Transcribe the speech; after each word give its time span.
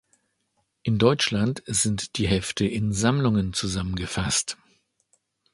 In 0.81 0.97
Deutschland 0.97 1.61
sind 1.67 2.17
die 2.17 2.25
Hefte 2.27 2.65
in 2.65 2.91
Sammlungen 2.91 3.53
zusammengefasst. 3.53 4.57